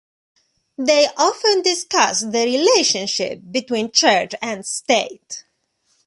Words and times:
They 0.79 1.07
often 1.15 1.61
discussed 1.61 2.31
the 2.31 2.43
relationship 2.45 3.39
between 3.51 3.91
church 3.91 4.33
and 4.41 4.65
state. 4.65 5.45